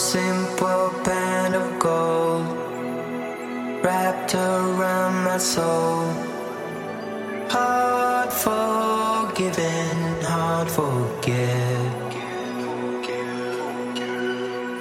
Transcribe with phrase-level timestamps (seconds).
[0.00, 2.46] simple band of gold
[3.84, 6.04] wrapped around my soul.
[7.50, 11.90] Hard forgiven, hard forget.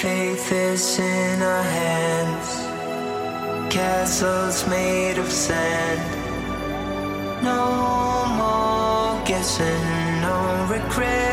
[0.00, 2.48] Faith is in our hands,
[3.72, 6.02] castles made of sand.
[7.50, 7.62] No
[8.40, 9.86] more guessing,
[10.26, 11.23] no regret.